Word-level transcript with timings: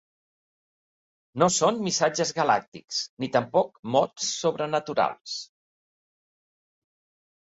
No 1.41 1.47
són 1.55 1.75
missatges 1.87 2.31
galàctics 2.39 3.01
ni 3.23 3.29
tampoc 3.35 3.77
mots 3.97 4.31
sobrenaturals. 4.45 5.37